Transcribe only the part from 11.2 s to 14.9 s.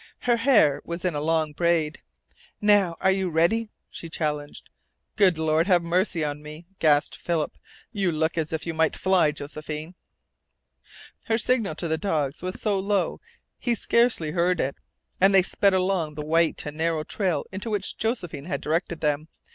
Her signal to the dogs was so low he scarcely heard it,